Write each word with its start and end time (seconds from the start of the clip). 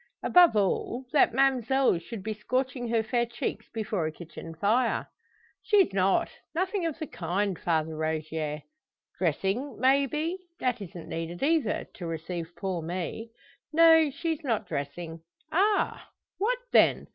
Above 0.23 0.55
all, 0.55 1.05
that 1.11 1.31
ma'mselle 1.31 1.99
should 2.01 2.23
be 2.23 2.33
scorching 2.33 2.87
her 2.89 3.03
fair 3.03 3.23
cheeks 3.23 3.69
before 3.71 4.07
a 4.07 4.11
kitchen 4.11 4.55
fire." 4.55 5.05
"She's 5.61 5.93
not 5.93 6.27
nothing 6.55 6.87
of 6.87 6.97
the 6.97 7.05
kind, 7.05 7.59
Father 7.59 7.95
Rogier." 7.95 8.63
"Dressing, 9.19 9.79
may 9.79 10.07
be? 10.07 10.39
That 10.59 10.81
isn't 10.81 11.07
needed 11.07 11.43
either 11.43 11.85
to 11.93 12.07
receive 12.07 12.51
poor 12.55 12.81
me." 12.81 13.29
"No; 13.71 14.09
she's 14.09 14.43
not 14.43 14.65
dressing." 14.67 15.21
"Ah! 15.53 16.09
What 16.39 16.57
then? 16.71 17.05